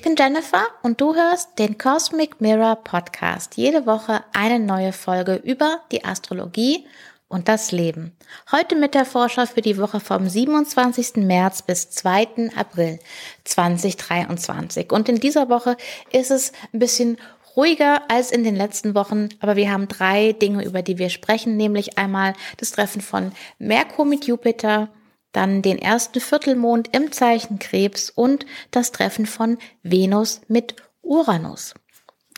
[0.00, 3.58] Ich bin Jennifer und du hörst den Cosmic Mirror Podcast.
[3.58, 6.86] Jede Woche eine neue Folge über die Astrologie
[7.28, 8.16] und das Leben.
[8.50, 11.16] Heute mit der Vorschau für die Woche vom 27.
[11.16, 12.48] März bis 2.
[12.56, 12.98] April
[13.44, 14.90] 2023.
[14.90, 15.76] Und in dieser Woche
[16.10, 17.18] ist es ein bisschen
[17.54, 21.58] ruhiger als in den letzten Wochen, aber wir haben drei Dinge, über die wir sprechen,
[21.58, 24.88] nämlich einmal das Treffen von Merkur mit Jupiter,
[25.32, 31.74] dann den ersten Viertelmond im Zeichen Krebs und das Treffen von Venus mit Uranus.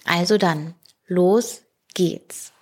[0.05, 0.75] Also dann,
[1.07, 1.63] los
[1.95, 2.53] geht's.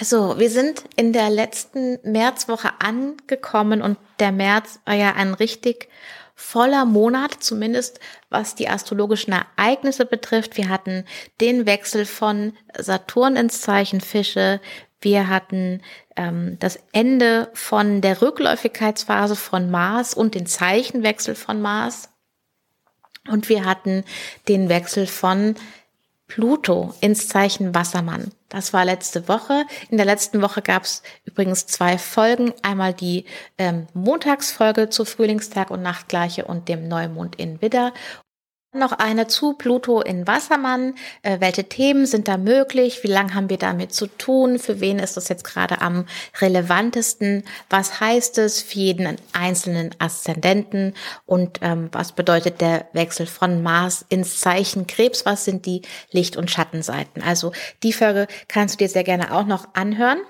[0.00, 5.88] So, wir sind in der letzten Märzwoche angekommen und der März war ja ein richtig
[6.34, 8.00] voller Monat, zumindest
[8.30, 10.56] was die astrologischen Ereignisse betrifft.
[10.56, 11.04] Wir hatten
[11.42, 14.62] den Wechsel von Saturn ins Zeichen Fische.
[15.00, 15.82] Wir hatten
[16.16, 22.10] ähm, das Ende von der Rückläufigkeitsphase von Mars und den Zeichenwechsel von Mars.
[23.28, 24.04] Und wir hatten
[24.48, 25.54] den Wechsel von
[26.26, 28.30] Pluto ins Zeichen Wassermann.
[28.48, 29.64] Das war letzte Woche.
[29.90, 32.52] In der letzten Woche gab es übrigens zwei Folgen.
[32.62, 33.24] Einmal die
[33.58, 37.92] ähm, Montagsfolge zu Frühlingstag und Nachtgleiche und dem Neumond in Widder
[38.72, 40.94] noch eine zu Pluto in Wassermann.
[41.22, 43.02] Äh, welche Themen sind da möglich?
[43.02, 44.58] Wie lange haben wir damit zu tun?
[44.58, 46.06] Für wen ist das jetzt gerade am
[46.40, 47.44] relevantesten?
[47.68, 50.94] Was heißt es für jeden einzelnen Aszendenten?
[51.26, 55.26] Und ähm, was bedeutet der Wechsel von Mars ins Zeichen Krebs?
[55.26, 55.82] Was sind die
[56.12, 57.22] Licht- und Schattenseiten?
[57.22, 60.20] Also die Folge kannst du dir sehr gerne auch noch anhören.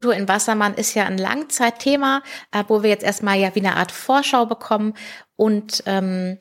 [0.00, 3.76] Pluto in Wassermann ist ja ein Langzeitthema, äh, wo wir jetzt erstmal ja wie eine
[3.76, 4.94] Art Vorschau bekommen
[5.36, 6.38] und ähm,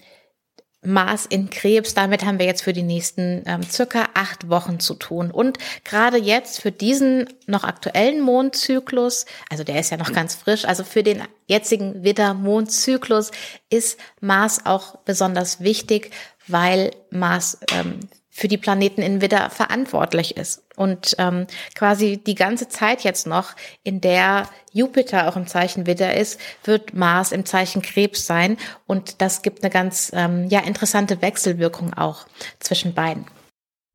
[0.84, 1.94] Mars in Krebs.
[1.94, 5.32] Damit haben wir jetzt für die nächsten ähm, circa acht Wochen zu tun.
[5.32, 10.66] Und gerade jetzt für diesen noch aktuellen Mondzyklus, also der ist ja noch ganz frisch,
[10.66, 13.32] also für den jetzigen Widder-Mondzyklus
[13.70, 16.12] ist Mars auch besonders wichtig,
[16.48, 18.00] weil Mars ähm,
[18.38, 20.62] für die Planeten in Widder verantwortlich ist.
[20.76, 26.16] Und ähm, quasi die ganze Zeit jetzt noch, in der Jupiter auch im Zeichen Widder
[26.16, 28.58] ist, wird Mars im Zeichen Krebs sein.
[28.86, 32.28] Und das gibt eine ganz ähm, ja, interessante Wechselwirkung auch
[32.60, 33.26] zwischen beiden.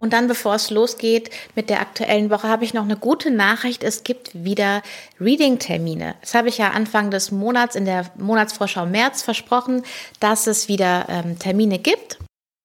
[0.01, 3.85] Und dann, bevor es losgeht mit der aktuellen Woche, habe ich noch eine gute Nachricht.
[3.85, 4.83] Es gibt wieder
[5.21, 6.17] Reading-Termine.
[6.21, 9.85] Das habe ich ja Anfang des Monats in der Monatsvorschau März versprochen,
[10.19, 12.19] dass es wieder ähm, Termine gibt.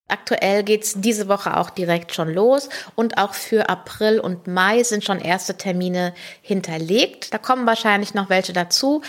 [0.07, 5.03] Aktuell geht's diese Woche auch direkt schon los und auch für April und Mai sind
[5.03, 7.33] schon erste Termine hinterlegt.
[7.33, 9.01] Da kommen wahrscheinlich noch welche dazu,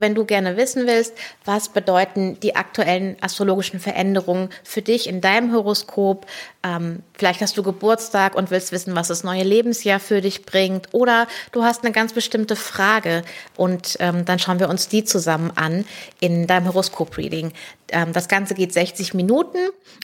[0.00, 1.12] wenn du gerne wissen willst,
[1.44, 6.26] was bedeuten die aktuellen astrologischen Veränderungen für dich in deinem Horoskop,
[6.62, 10.88] ähm, vielleicht hast du Geburtstag und willst wissen, was das neue Lebensjahr für dich bringt,
[10.92, 13.22] oder du hast eine ganz bestimmte Frage
[13.56, 15.84] und ähm, dann schauen wir uns die zusammen an
[16.20, 17.52] in deinem Horoskop-Reading.
[17.90, 19.58] Ähm, das Ganze geht 60 Minuten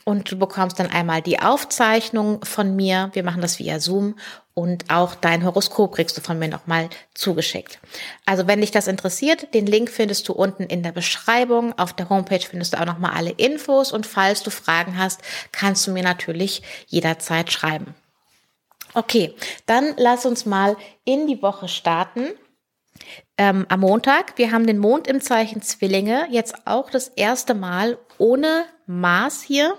[0.05, 3.11] und du bekommst dann einmal die Aufzeichnung von mir.
[3.13, 4.17] Wir machen das via Zoom
[4.55, 7.81] und auch dein Horoskop kriegst du von mir nochmal zugeschickt.
[8.25, 11.77] Also wenn dich das interessiert, den Link findest du unten in der Beschreibung.
[11.79, 15.21] Auf der Homepage findest du auch nochmal alle Infos und falls du Fragen hast,
[15.51, 17.95] kannst du mir natürlich jederzeit schreiben.
[18.95, 19.35] Okay,
[19.67, 22.29] dann lass uns mal in die Woche starten.
[23.37, 27.99] Ähm, am Montag, wir haben den Mond im Zeichen Zwillinge, jetzt auch das erste Mal
[28.19, 29.77] ohne Mars hier.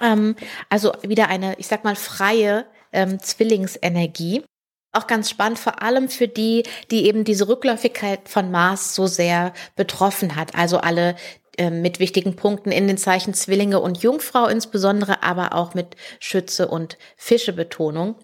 [0.00, 0.34] Ähm,
[0.68, 4.44] also wieder eine, ich sag mal, freie ähm, Zwillingsenergie.
[4.92, 9.52] Auch ganz spannend, vor allem für die, die eben diese Rückläufigkeit von Mars so sehr
[9.76, 10.54] betroffen hat.
[10.54, 11.16] Also alle
[11.58, 16.68] äh, mit wichtigen Punkten in den Zeichen Zwillinge und Jungfrau insbesondere, aber auch mit Schütze
[16.68, 18.16] und Fischebetonung.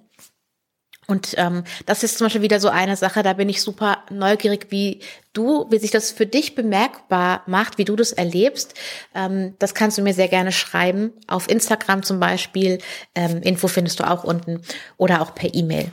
[1.09, 4.69] Und ähm, das ist zum Beispiel wieder so eine Sache, da bin ich super neugierig,
[4.71, 5.01] wie
[5.33, 8.75] du, wie sich das für dich bemerkbar macht, wie du das erlebst.
[9.15, 12.79] Ähm, das kannst du mir sehr gerne schreiben, auf Instagram zum Beispiel.
[13.17, 14.63] Ähm, Info findest du auch unten
[14.97, 15.91] oder auch per E-Mail.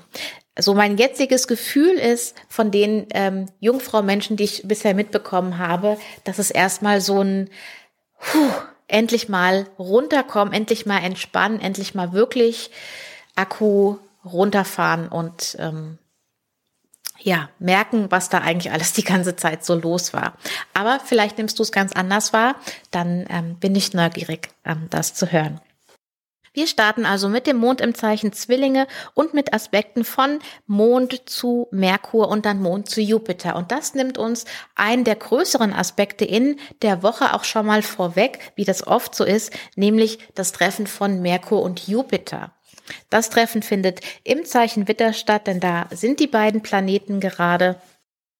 [0.60, 6.38] So mein jetziges Gefühl ist von den ähm, Jungfrau-Menschen, die ich bisher mitbekommen habe, dass
[6.38, 7.50] es erstmal so ein
[8.19, 8.51] puh,
[8.88, 12.72] endlich mal runterkommen, endlich mal entspannen, endlich mal wirklich
[13.36, 13.98] Akku
[14.31, 15.98] runterfahren und ähm,
[17.22, 20.34] ja, merken, was da eigentlich alles die ganze Zeit so los war.
[20.74, 22.56] Aber vielleicht nimmst du es ganz anders wahr,
[22.92, 25.60] dann ähm, bin ich neugierig, ähm, das zu hören.
[26.52, 31.68] Wir starten also mit dem Mond im Zeichen Zwillinge und mit Aspekten von Mond zu
[31.72, 33.56] Merkur und dann Mond zu Jupiter.
[33.56, 38.52] Und das nimmt uns einen der größeren Aspekte in der Woche auch schon mal vorweg,
[38.56, 42.52] wie das oft so ist, nämlich das Treffen von Merkur und Jupiter.
[43.09, 47.81] Das Treffen findet im Zeichen Witter statt, denn da sind die beiden Planeten gerade.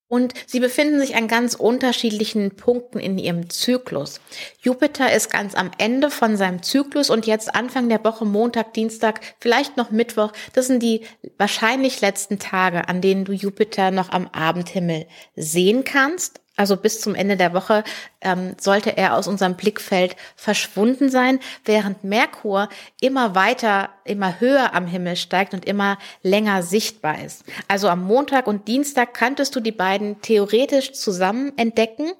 [0.10, 4.20] Und sie befinden sich an ganz unterschiedlichen Punkten in ihrem Zyklus.
[4.60, 9.22] Jupiter ist ganz am Ende von seinem Zyklus und jetzt Anfang der Woche, Montag, Dienstag,
[9.40, 10.32] vielleicht noch Mittwoch.
[10.54, 11.06] Das sind die
[11.38, 15.06] wahrscheinlich letzten Tage, an denen du Jupiter noch am Abendhimmel
[15.36, 17.86] sehen kannst also bis zum Ende der Woche,
[18.20, 22.68] ähm, sollte er aus unserem Blickfeld verschwunden sein, während Merkur
[23.00, 27.46] immer weiter, immer höher am Himmel steigt und immer länger sichtbar ist.
[27.70, 32.12] Also am Montag und Dienstag könntest du die beiden theoretisch zusammen entdecken.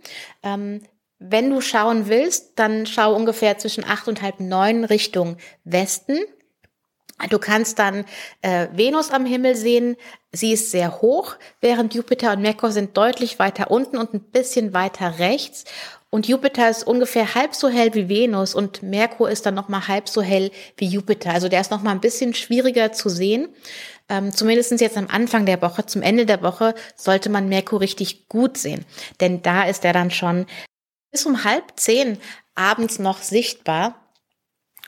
[0.42, 0.84] Ähm,
[1.20, 6.18] wenn du schauen willst, dann schau ungefähr zwischen acht und halb neun Richtung Westen.
[7.28, 8.06] Du kannst dann
[8.42, 9.98] äh, Venus am Himmel sehen.
[10.32, 14.74] Sie ist sehr hoch, während Jupiter und Merkur sind deutlich weiter unten und ein bisschen
[14.74, 15.66] weiter rechts.
[16.12, 20.10] Und Jupiter ist ungefähr halb so hell wie Venus und Merkur ist dann nochmal halb
[20.10, 21.32] so hell wie Jupiter.
[21.32, 23.50] Also der ist nochmal ein bisschen schwieriger zu sehen.
[24.08, 28.28] Ähm, zumindest jetzt am Anfang der Woche, zum Ende der Woche sollte man Merkur richtig
[28.28, 28.86] gut sehen.
[29.20, 30.48] Denn da ist er dann schon
[31.12, 32.18] bis um halb zehn
[32.56, 33.99] abends noch sichtbar.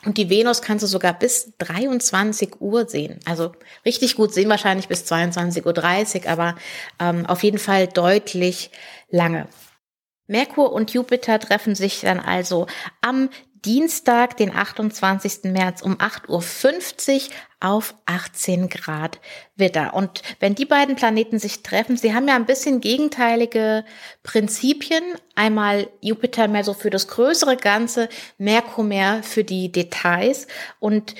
[0.04, 3.20] Und die Venus kannst du sogar bis 23 Uhr sehen.
[3.24, 3.52] Also
[3.86, 6.56] richtig gut sehen wahrscheinlich bis 22.30 Uhr, aber
[6.98, 8.70] ähm, auf jeden Fall deutlich
[9.10, 9.46] lange.
[10.26, 12.66] Merkur und Jupiter treffen sich dann also
[13.00, 13.28] am
[13.64, 15.44] Dienstag, den 28.
[15.44, 17.30] März um 8.50 Uhr
[17.60, 19.20] auf 18 Grad
[19.54, 19.94] Widder.
[19.94, 23.84] Und wenn die beiden Planeten sich treffen, sie haben ja ein bisschen gegenteilige
[24.24, 25.04] Prinzipien.
[25.36, 30.48] Einmal Jupiter mehr so für das größere Ganze, Merkur mehr für die Details.
[30.80, 31.14] Und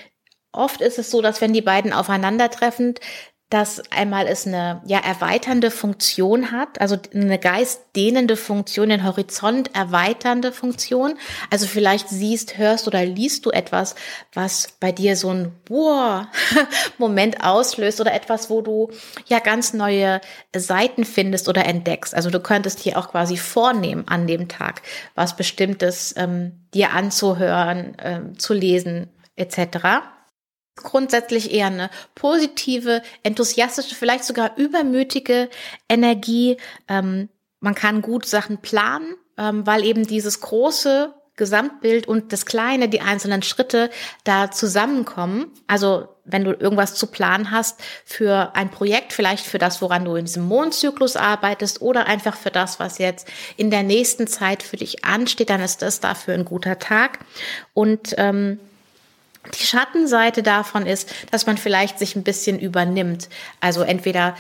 [0.50, 2.94] oft ist es so, dass wenn die beiden aufeinandertreffen,
[3.52, 10.52] dass einmal es eine ja erweiternde Funktion hat, also eine geistdehnende Funktion, den Horizont erweiternde
[10.52, 11.18] Funktion.
[11.50, 13.94] Also vielleicht siehst, hörst oder liest du etwas,
[14.32, 16.24] was bei dir so ein Wow
[16.96, 18.90] Moment auslöst oder etwas, wo du
[19.26, 20.22] ja ganz neue
[20.56, 22.14] Seiten findest oder entdeckst.
[22.14, 24.80] Also du könntest hier auch quasi vornehmen an dem Tag,
[25.14, 30.21] was bestimmtes ähm, dir anzuhören, ähm, zu lesen etc
[30.76, 35.48] grundsätzlich eher eine positive, enthusiastische, vielleicht sogar übermütige
[35.88, 36.56] Energie.
[36.88, 37.28] Ähm,
[37.60, 43.00] man kann gut Sachen planen, ähm, weil eben dieses große Gesamtbild und das kleine, die
[43.00, 43.90] einzelnen Schritte
[44.24, 45.50] da zusammenkommen.
[45.66, 50.14] Also wenn du irgendwas zu planen hast für ein Projekt, vielleicht für das, woran du
[50.14, 53.26] in diesem Mondzyklus arbeitest oder einfach für das, was jetzt
[53.56, 57.20] in der nächsten Zeit für dich ansteht, dann ist das dafür ein guter Tag.
[57.72, 58.60] Und ähm,
[59.58, 63.28] die Schattenseite davon ist, dass man vielleicht sich ein bisschen übernimmt.
[63.60, 64.36] Also entweder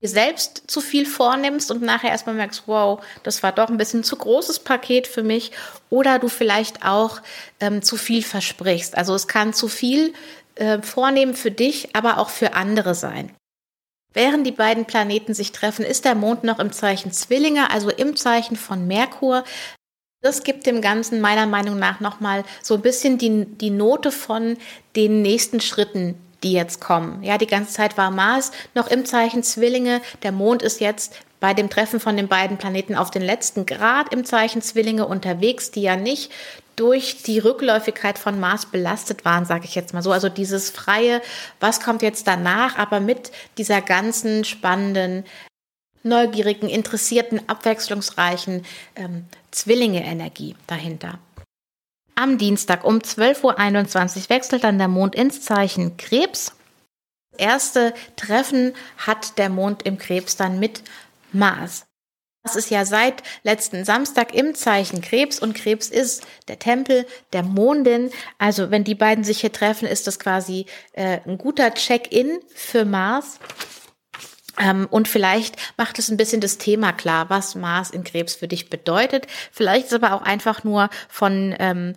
[0.00, 4.16] selbst zu viel vornimmst und nachher erstmal merkst, wow, das war doch ein bisschen zu
[4.16, 5.52] großes Paket für mich.
[5.90, 7.20] Oder du vielleicht auch
[7.60, 8.96] ähm, zu viel versprichst.
[8.96, 10.12] Also es kann zu viel
[10.56, 13.32] äh, vornehmen für dich, aber auch für andere sein.
[14.12, 18.16] Während die beiden Planeten sich treffen, ist der Mond noch im Zeichen Zwillinge, also im
[18.16, 19.44] Zeichen von Merkur.
[20.22, 24.56] Das gibt dem Ganzen meiner Meinung nach nochmal so ein bisschen die, die Note von
[24.94, 26.14] den nächsten Schritten,
[26.44, 27.24] die jetzt kommen.
[27.24, 30.00] Ja, die ganze Zeit war Mars noch im Zeichen Zwillinge.
[30.22, 34.12] Der Mond ist jetzt bei dem Treffen von den beiden Planeten auf den letzten Grad
[34.12, 36.30] im Zeichen Zwillinge unterwegs, die ja nicht
[36.76, 40.12] durch die Rückläufigkeit von Mars belastet waren, sage ich jetzt mal so.
[40.12, 41.20] Also dieses freie,
[41.58, 45.24] was kommt jetzt danach, aber mit dieser ganzen spannenden
[46.02, 48.64] neugierigen, interessierten, abwechslungsreichen
[48.96, 51.18] ähm, Zwillinge-Energie dahinter.
[52.14, 56.52] Am Dienstag um 12.21 Uhr wechselt dann der Mond ins Zeichen Krebs.
[57.32, 60.82] Das erste Treffen hat der Mond im Krebs dann mit
[61.32, 61.86] Mars.
[62.44, 67.44] Das ist ja seit letzten Samstag im Zeichen Krebs und Krebs ist der Tempel der
[67.44, 68.10] Mondin.
[68.36, 72.84] Also wenn die beiden sich hier treffen, ist das quasi äh, ein guter Check-in für
[72.84, 73.38] Mars.
[74.60, 78.48] Ähm, und vielleicht macht es ein bisschen das Thema klar, was Mars in Krebs für
[78.48, 79.26] dich bedeutet.
[79.50, 81.94] Vielleicht ist aber auch einfach nur von ähm,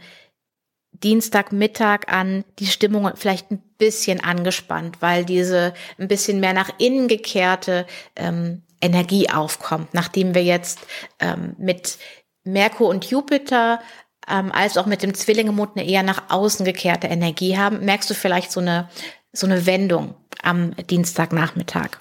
[0.92, 7.08] Dienstagmittag an die Stimmung vielleicht ein bisschen angespannt, weil diese ein bisschen mehr nach innen
[7.08, 7.86] gekehrte
[8.16, 10.80] ähm, Energie aufkommt, nachdem wir jetzt
[11.20, 11.98] ähm, mit
[12.44, 13.82] Merkur und Jupiter
[14.30, 18.14] ähm, als auch mit dem Zwillingemond eine eher nach außen gekehrte Energie haben, merkst du
[18.14, 18.90] vielleicht so eine,
[19.34, 22.00] so eine Wendung am Dienstagnachmittag.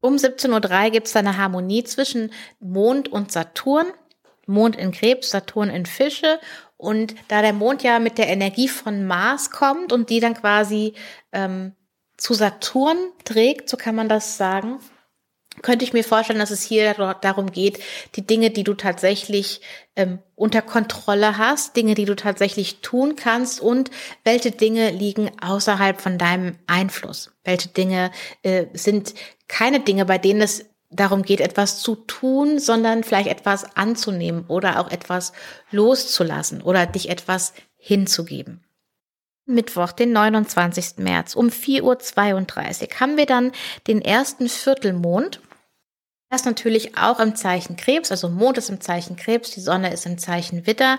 [0.00, 3.86] Um 17.03 Uhr gibt es eine Harmonie zwischen Mond und Saturn.
[4.46, 6.38] Mond in Krebs, Saturn in Fische.
[6.76, 10.94] Und da der Mond ja mit der Energie von Mars kommt und die dann quasi
[11.32, 11.72] ähm,
[12.16, 14.78] zu Saturn trägt, so kann man das sagen,
[15.62, 17.80] könnte ich mir vorstellen, dass es hier darum geht,
[18.14, 19.60] die Dinge, die du tatsächlich
[19.96, 23.90] ähm, unter Kontrolle hast, Dinge, die du tatsächlich tun kannst und
[24.24, 27.32] welche Dinge liegen außerhalb von deinem Einfluss.
[27.44, 28.10] Welche Dinge
[28.42, 29.14] äh, sind
[29.48, 34.80] keine Dinge, bei denen es darum geht, etwas zu tun, sondern vielleicht etwas anzunehmen oder
[34.80, 35.32] auch etwas
[35.70, 38.62] loszulassen oder dich etwas hinzugeben.
[39.46, 40.98] Mittwoch, den 29.
[40.98, 43.52] März um 4.32 Uhr haben wir dann
[43.86, 45.40] den ersten Viertelmond.
[46.28, 50.06] Das natürlich auch im Zeichen Krebs, also Mond ist im Zeichen Krebs, die Sonne ist
[50.06, 50.98] im Zeichen Witter.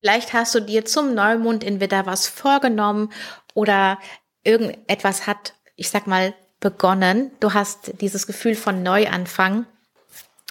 [0.00, 3.12] Vielleicht hast du dir zum Neumond in Witter was vorgenommen
[3.54, 3.98] oder
[4.44, 7.30] irgendetwas hat, ich sag mal, begonnen.
[7.40, 9.66] Du hast dieses Gefühl von Neuanfang.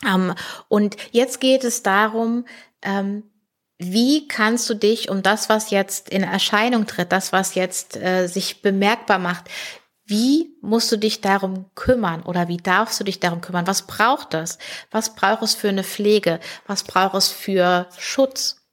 [0.05, 0.33] Ähm,
[0.67, 2.45] und jetzt geht es darum,
[2.81, 3.23] ähm,
[3.77, 8.27] wie kannst du dich um das, was jetzt in Erscheinung tritt, das, was jetzt äh,
[8.27, 9.45] sich bemerkbar macht,
[10.07, 13.67] wie musst du dich darum kümmern oder wie darfst du dich darum kümmern?
[13.67, 14.57] Was braucht das?
[14.89, 16.39] Was braucht es für eine Pflege?
[16.65, 18.63] Was braucht es für Schutz?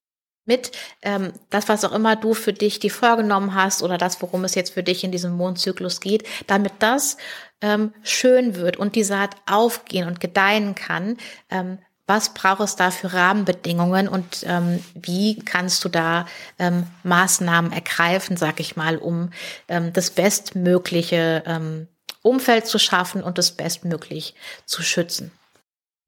[0.47, 0.73] Mit
[1.03, 4.55] ähm, das, was auch immer du für dich die vorgenommen hast oder das, worum es
[4.55, 7.17] jetzt für dich in diesem Mondzyklus geht, damit das
[7.63, 11.17] ähm, schön wird und die Saat aufgehen und gedeihen kann,
[11.51, 16.27] ähm, was braucht es da für Rahmenbedingungen und ähm, wie kannst du da
[16.59, 19.31] ähm, Maßnahmen ergreifen, sag ich mal, um
[19.69, 21.89] ähm, das bestmögliche ähm,
[22.23, 24.35] Umfeld zu schaffen und das bestmöglich
[24.67, 25.31] zu schützen.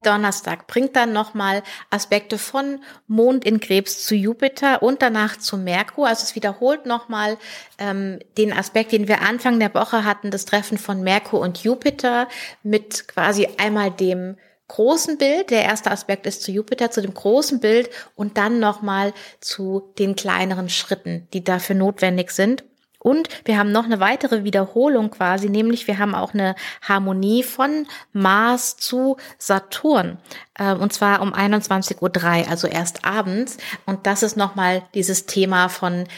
[0.02, 6.06] Donnerstag bringt dann nochmal Aspekte von Mond in Krebs zu Jupiter und danach zu Merkur.
[6.06, 7.38] Also es wiederholt nochmal
[7.78, 12.28] ähm, den Aspekt, den wir Anfang der Woche hatten, das Treffen von Merkur und Jupiter
[12.62, 14.36] mit quasi einmal dem
[14.68, 19.12] großen Bild, der erste Aspekt ist zu Jupiter, zu dem großen Bild und dann nochmal
[19.40, 22.64] zu den kleineren Schritten, die dafür notwendig sind.
[22.98, 27.86] Und wir haben noch eine weitere Wiederholung quasi, nämlich wir haben auch eine Harmonie von
[28.12, 30.18] Mars zu Saturn.
[30.54, 33.58] Äh, und zwar um 21.03 Uhr, also erst abends.
[33.84, 36.08] Und das ist nochmal dieses Thema von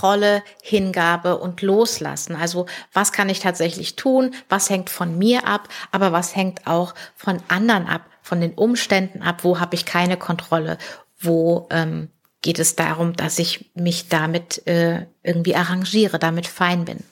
[0.00, 2.34] Rolle, Hingabe und Loslassen.
[2.36, 4.34] Also was kann ich tatsächlich tun?
[4.48, 5.68] Was hängt von mir ab?
[5.90, 8.02] Aber was hängt auch von anderen ab?
[8.22, 9.44] Von den Umständen ab?
[9.44, 10.78] Wo habe ich keine Kontrolle?
[11.18, 12.08] Wo ähm,
[12.40, 17.04] geht es darum, dass ich mich damit äh, irgendwie arrangiere, damit fein bin?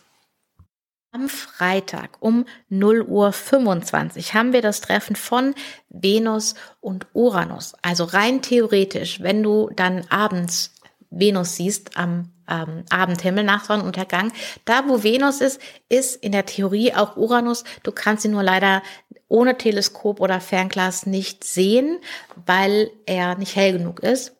[1.13, 5.57] Am Freitag um 0 Uhr 25 haben wir das Treffen von
[5.89, 7.75] Venus und Uranus.
[7.83, 10.73] Also rein theoretisch, wenn du dann abends
[11.11, 14.33] Venus siehst am ähm, Abendhimmel nach Sonnenuntergang.
[14.65, 17.65] Da, wo Venus ist, ist in der Theorie auch Uranus.
[17.83, 18.83] Du kannst ihn nur leider
[19.29, 21.99] ohne Teleskop oder Fernglas nicht sehen,
[22.47, 24.33] weil er nicht hell genug ist.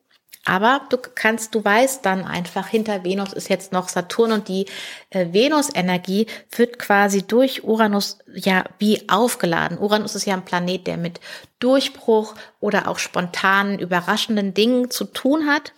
[0.47, 4.67] Aber du kannst, du weißt dann einfach, hinter Venus ist jetzt noch Saturn und die
[5.11, 9.79] äh, Venus-Energie wird quasi durch Uranus ja wie aufgeladen.
[9.79, 11.21] Uranus ist ja ein Planet, der mit
[11.59, 15.73] Durchbruch oder auch spontanen, überraschenden Dingen zu tun hat.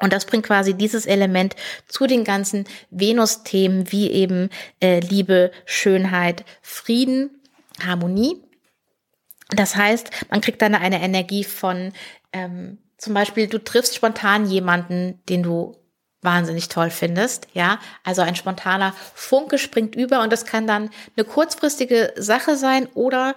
[0.00, 4.50] Und das bringt quasi dieses Element zu den ganzen Venus-Themen wie eben
[4.80, 7.42] äh, Liebe, Schönheit, Frieden,
[7.84, 8.42] Harmonie.
[9.50, 11.92] Das heißt, man kriegt dann eine Energie von
[12.32, 15.76] ähm, zum Beispiel, du triffst spontan jemanden, den du
[16.20, 21.24] wahnsinnig toll findest, ja, also ein spontaner Funke springt über und das kann dann eine
[21.24, 23.36] kurzfristige Sache sein oder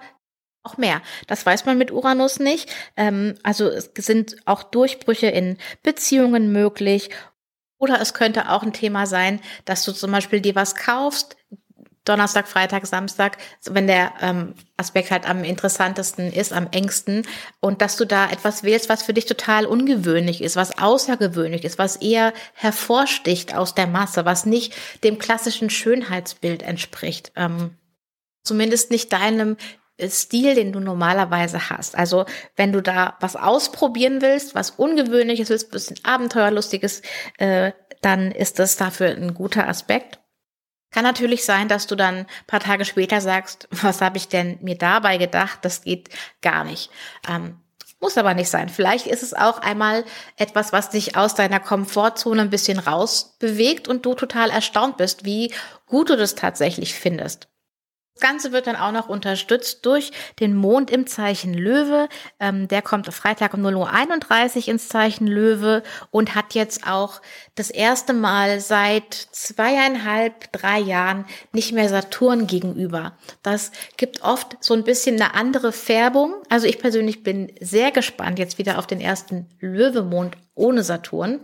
[0.62, 1.02] auch mehr.
[1.26, 2.70] Das weiß man mit Uranus nicht.
[2.96, 7.10] Ähm, also es sind auch Durchbrüche in Beziehungen möglich.
[7.78, 11.36] Oder es könnte auch ein Thema sein, dass du zum Beispiel dir was kaufst,
[12.04, 17.24] Donnerstag, Freitag, Samstag, wenn der ähm, Aspekt halt am interessantesten ist, am engsten,
[17.60, 21.78] und dass du da etwas wählst, was für dich total ungewöhnlich ist, was außergewöhnlich ist,
[21.78, 27.30] was eher hervorsticht aus der Masse, was nicht dem klassischen Schönheitsbild entspricht.
[27.36, 27.76] Ähm,
[28.42, 29.56] zumindest nicht deinem
[30.00, 31.96] Stil, den du normalerweise hast.
[31.96, 32.24] Also
[32.56, 37.02] wenn du da was ausprobieren willst, was ungewöhnliches willst, bisschen abenteuerlustiges,
[37.38, 40.18] äh, dann ist das dafür ein guter Aspekt.
[40.90, 44.76] Kann natürlich sein, dass du dann paar Tage später sagst, was habe ich denn mir
[44.76, 45.60] dabei gedacht?
[45.62, 46.10] Das geht
[46.42, 46.90] gar nicht.
[47.28, 47.58] Ähm,
[48.00, 48.68] muss aber nicht sein.
[48.68, 50.04] Vielleicht ist es auch einmal
[50.36, 55.54] etwas, was dich aus deiner Komfortzone ein bisschen rausbewegt und du total erstaunt bist, wie
[55.86, 57.51] gut du das tatsächlich findest.
[58.14, 62.08] Das Ganze wird dann auch noch unterstützt durch den Mond im Zeichen Löwe.
[62.38, 67.22] Ähm, der kommt Freitag um 0.31 Uhr ins Zeichen Löwe und hat jetzt auch
[67.54, 73.16] das erste Mal seit zweieinhalb, drei Jahren nicht mehr Saturn gegenüber.
[73.42, 76.34] Das gibt oft so ein bisschen eine andere Färbung.
[76.50, 81.40] Also ich persönlich bin sehr gespannt jetzt wieder auf den ersten Löwemond ohne Saturn.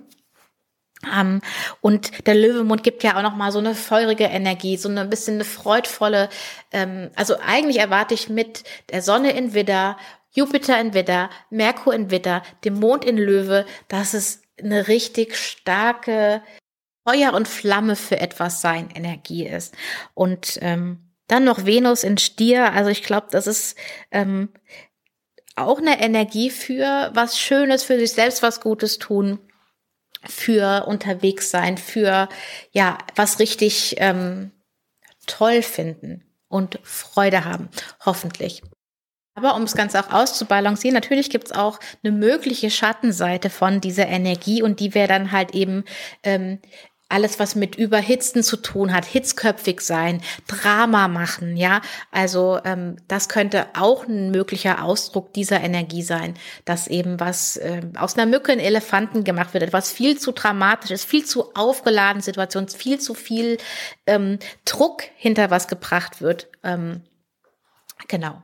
[1.04, 1.40] Um,
[1.80, 5.34] und der Löwemond gibt ja auch noch mal so eine feurige Energie, so eine bisschen
[5.34, 6.28] eine freudvolle.
[6.72, 9.96] Ähm, also eigentlich erwarte ich mit der Sonne in Widder,
[10.32, 16.42] Jupiter in Widder, Merkur in Widder, dem Mond in Löwe, dass es eine richtig starke
[17.06, 19.76] Feuer und Flamme für etwas sein Energie ist.
[20.14, 22.72] Und ähm, Dann noch Venus in Stier.
[22.72, 23.76] Also ich glaube, das ist
[24.10, 24.48] ähm,
[25.56, 29.38] auch eine Energie für was Schönes, für sich selbst was Gutes tun,
[30.26, 32.28] für unterwegs sein, für
[32.72, 34.52] ja was richtig ähm,
[35.26, 37.68] toll finden und Freude haben,
[38.04, 38.62] hoffentlich.
[39.34, 44.08] Aber um es ganz auch auszubalancieren, natürlich gibt es auch eine mögliche Schattenseite von dieser
[44.08, 45.84] Energie und die wäre dann halt eben
[46.24, 46.58] ähm,
[47.08, 51.80] alles, was mit Überhitzen zu tun hat, hitzköpfig sein, Drama machen, ja.
[52.10, 56.34] Also ähm, das könnte auch ein möglicher Ausdruck dieser Energie sein,
[56.64, 60.90] dass eben was äh, aus einer Mücke ein Elefanten gemacht wird, etwas viel zu dramatisch
[60.90, 63.58] ist, viel zu aufgeladen Situation, viel zu viel
[64.06, 66.48] ähm, Druck hinter was gebracht wird.
[66.62, 67.02] Ähm,
[68.06, 68.42] genau.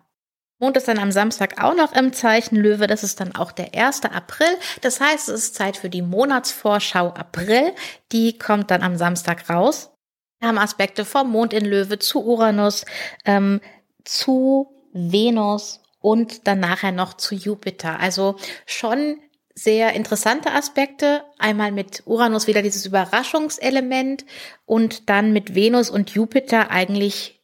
[0.58, 2.86] Mond ist dann am Samstag auch noch im Zeichen Löwe.
[2.86, 4.04] Das ist dann auch der 1.
[4.04, 4.46] April.
[4.82, 7.72] Das heißt, es ist Zeit für die Monatsvorschau April.
[8.12, 9.90] Die kommt dann am Samstag raus.
[10.38, 12.84] Wir haben Aspekte vom Mond in Löwe zu Uranus,
[13.24, 13.60] ähm,
[14.04, 17.98] zu Venus und dann nachher noch zu Jupiter.
[17.98, 19.18] Also schon
[19.54, 21.24] sehr interessante Aspekte.
[21.38, 24.24] Einmal mit Uranus wieder dieses Überraschungselement
[24.66, 27.42] und dann mit Venus und Jupiter eigentlich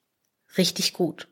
[0.59, 1.30] richtig gut.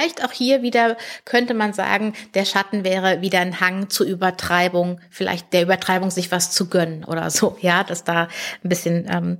[0.00, 4.98] Vielleicht auch hier wieder könnte man sagen, der Schatten wäre wieder ein Hang zur Übertreibung,
[5.10, 8.28] vielleicht der Übertreibung sich was zu gönnen oder so, ja, das da
[8.64, 9.38] ein bisschen ähm,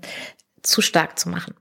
[0.63, 1.55] zu stark zu machen.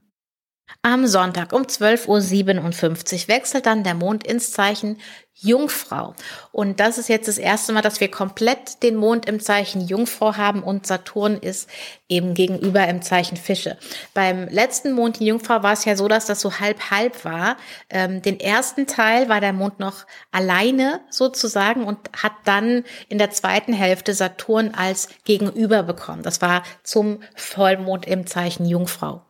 [0.81, 4.97] Am Sonntag um 12.57 Uhr wechselt dann der Mond ins Zeichen
[5.41, 6.15] Jungfrau.
[6.51, 10.35] Und das ist jetzt das erste Mal, dass wir komplett den Mond im Zeichen Jungfrau
[10.35, 11.69] haben und Saturn ist
[12.09, 13.77] eben gegenüber im Zeichen Fische.
[14.13, 17.55] Beim letzten Mond in Jungfrau war es ja so, dass das so halb-halb war.
[17.89, 23.31] Ähm, den ersten Teil war der Mond noch alleine sozusagen und hat dann in der
[23.31, 26.23] zweiten Hälfte Saturn als Gegenüber bekommen.
[26.23, 29.21] Das war zum Vollmond im Zeichen Jungfrau.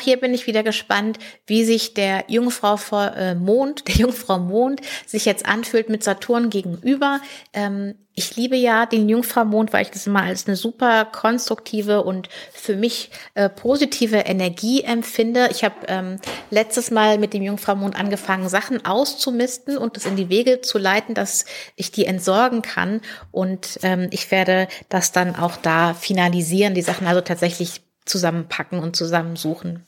[0.00, 5.24] Hier bin ich wieder gespannt, wie sich der Jungfrau äh, Mond, der Jungfrau Mond sich
[5.24, 7.20] jetzt anfühlt mit Saturn gegenüber.
[7.52, 12.02] Ähm, ich liebe ja den Jungfrau Mond, weil ich das immer als eine super konstruktive
[12.02, 15.48] und für mich äh, positive Energie empfinde.
[15.50, 16.16] Ich habe ähm,
[16.50, 20.78] letztes Mal mit dem Jungfrau Mond angefangen, Sachen auszumisten und das in die Wege zu
[20.78, 21.44] leiten, dass
[21.76, 23.02] ich die entsorgen kann.
[23.32, 28.96] Und ähm, ich werde das dann auch da finalisieren, die Sachen also tatsächlich zusammenpacken und
[28.96, 29.84] zusammensuchen.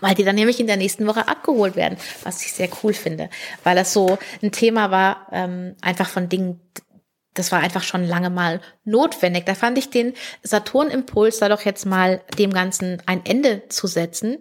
[0.00, 3.28] Weil die dann nämlich in der nächsten Woche abgeholt werden, was ich sehr cool finde.
[3.64, 6.60] Weil das so ein Thema war, ähm, einfach von Dingen,
[7.34, 9.46] das war einfach schon lange mal notwendig.
[9.46, 14.38] Da fand ich den Saturn-Impuls, da doch jetzt mal dem Ganzen ein Ende zu setzen,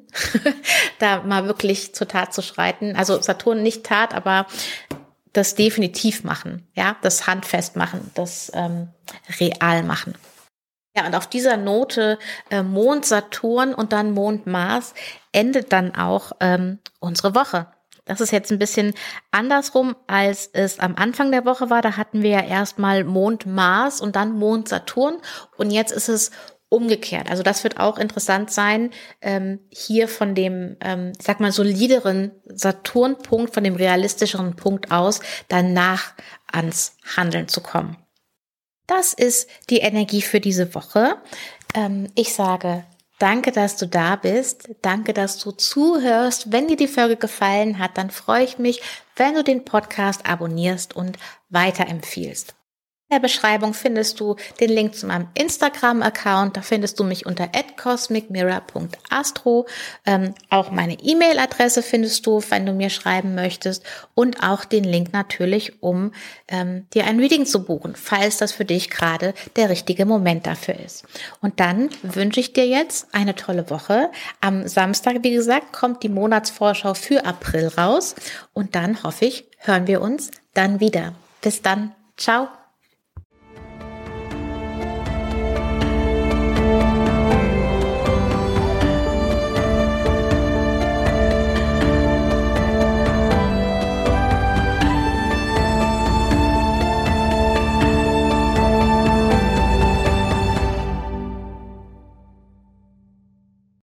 [0.99, 2.95] da mal wirklich zur Tat zu schreiten.
[2.95, 4.47] Also Saturn nicht Tat, aber
[5.33, 8.89] das definitiv machen, ja, das handfest machen, das ähm,
[9.39, 10.15] real machen.
[10.99, 14.93] Ja, und auf dieser Note äh, Mond, Saturn und dann Mond, Mars
[15.31, 17.67] endet dann auch ähm, unsere Woche.
[18.03, 18.93] Das ist jetzt ein bisschen
[19.31, 21.81] andersrum, als es am Anfang der Woche war.
[21.81, 25.19] Da hatten wir ja erstmal Mond, Mars und dann Mond, Saturn.
[25.55, 26.31] Und jetzt ist es
[26.67, 27.29] umgekehrt.
[27.29, 28.89] Also das wird auch interessant sein,
[29.21, 35.21] ähm, hier von dem, ähm, ich sag mal, solideren Saturnpunkt, von dem realistischeren Punkt aus,
[35.47, 36.13] danach
[36.51, 37.95] ans Handeln zu kommen.
[38.89, 41.17] Das ist die Energie für diese Woche.
[41.75, 42.83] Ähm, ich sage
[43.19, 44.69] Danke, dass du da bist.
[44.81, 46.53] Danke, dass du zuhörst.
[46.53, 48.81] Wenn dir die Folge gefallen hat, dann freue ich mich,
[49.17, 51.17] wenn du den Podcast abonnierst und
[51.49, 52.55] weiterempfiehlst.
[53.11, 56.55] In der Beschreibung findest du den Link zu meinem Instagram-Account.
[56.55, 59.65] Da findest du mich unter cosmicmirror.astro.
[60.05, 63.83] Ähm, auch meine E-Mail-Adresse findest du, wenn du mir schreiben möchtest.
[64.13, 66.11] Und auch den Link natürlich, um
[66.47, 70.79] ähm, dir ein Reading zu buchen, falls das für dich gerade der richtige Moment dafür
[70.79, 71.03] ist.
[71.41, 74.11] Und dann wünsche ich dir jetzt eine tolle Woche.
[74.39, 78.13] Am Samstag, wie gesagt, kommt die Monatsvorschau für April raus.
[78.53, 81.15] Und dann hoffe ich, hören wir uns dann wieder.
[81.41, 81.95] Bis dann.
[82.15, 82.49] Ciao.